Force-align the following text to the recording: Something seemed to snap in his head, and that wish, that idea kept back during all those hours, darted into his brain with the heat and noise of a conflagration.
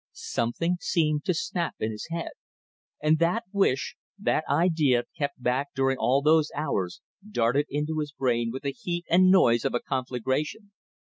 Something 0.13 0.77
seemed 0.79 1.25
to 1.25 1.33
snap 1.35 1.75
in 1.79 1.91
his 1.91 2.07
head, 2.09 2.31
and 3.03 3.19
that 3.19 3.43
wish, 3.51 3.95
that 4.17 4.43
idea 4.49 5.03
kept 5.15 5.43
back 5.43 5.75
during 5.75 5.99
all 5.99 6.23
those 6.23 6.49
hours, 6.55 7.01
darted 7.29 7.67
into 7.69 7.99
his 7.99 8.11
brain 8.11 8.49
with 8.51 8.63
the 8.63 8.71
heat 8.71 9.05
and 9.11 9.29
noise 9.29 9.63
of 9.63 9.75
a 9.75 9.79
conflagration. 9.79 10.71